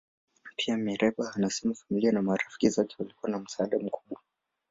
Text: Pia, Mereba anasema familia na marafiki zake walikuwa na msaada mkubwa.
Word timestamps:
Pia, 0.55 0.77
Mereba 0.77 1.33
anasema 1.35 1.73
familia 1.73 2.11
na 2.11 2.21
marafiki 2.21 2.69
zake 2.69 2.95
walikuwa 2.99 3.31
na 3.31 3.39
msaada 3.39 3.79
mkubwa. 3.79 4.21